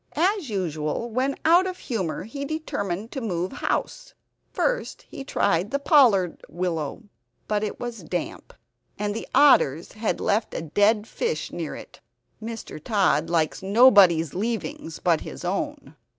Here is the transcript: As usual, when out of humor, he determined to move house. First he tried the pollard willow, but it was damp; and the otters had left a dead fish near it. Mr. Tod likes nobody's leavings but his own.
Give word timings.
As 0.15 0.49
usual, 0.49 1.11
when 1.11 1.35
out 1.45 1.67
of 1.67 1.77
humor, 1.77 2.23
he 2.23 2.43
determined 2.43 3.11
to 3.11 3.21
move 3.21 3.51
house. 3.51 4.15
First 4.51 5.03
he 5.07 5.23
tried 5.23 5.69
the 5.69 5.77
pollard 5.77 6.41
willow, 6.49 7.03
but 7.47 7.63
it 7.63 7.79
was 7.79 8.01
damp; 8.01 8.51
and 8.97 9.13
the 9.15 9.27
otters 9.35 9.91
had 9.91 10.19
left 10.19 10.55
a 10.55 10.61
dead 10.63 11.05
fish 11.05 11.51
near 11.51 11.75
it. 11.75 11.99
Mr. 12.41 12.83
Tod 12.83 13.29
likes 13.29 13.61
nobody's 13.61 14.33
leavings 14.33 14.97
but 14.97 15.21
his 15.21 15.45
own. 15.45 15.95